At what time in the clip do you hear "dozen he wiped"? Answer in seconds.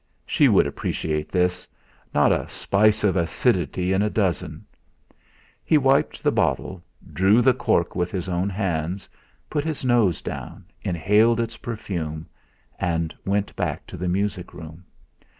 4.09-6.23